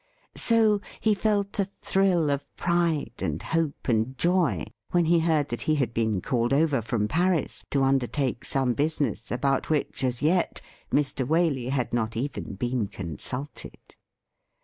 [0.35, 5.61] So he felt a thrill of pride and hope and joy when he heard that
[5.61, 10.59] he had been called over from Paris to undertake some business about which as yet
[10.91, 11.23] Mr.
[11.23, 13.77] Waley had not even been consulted.